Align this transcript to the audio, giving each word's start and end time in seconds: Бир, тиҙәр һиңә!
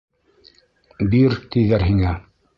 Бир, 1.13 1.37
тиҙәр 1.57 1.87
һиңә! 1.91 2.17